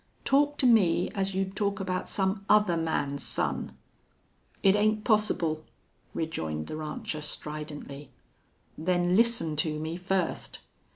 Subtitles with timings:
[0.25, 3.77] Talk to me as you'd talk about some other man's son."
[4.63, 5.63] "It ain't possible,"
[6.15, 8.09] rejoined the rancher, stridently.
[8.75, 10.57] "Then listen to me first....